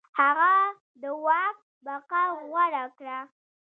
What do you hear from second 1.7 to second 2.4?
بقا